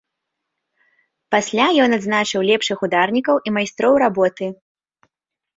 Пасля 1.35 1.67
ён 1.83 1.89
адзначыў 1.99 2.45
лепшых 2.49 2.77
ударнікаў 2.89 3.35
і 3.47 3.57
майстроў 3.59 3.93
работы. 4.05 4.45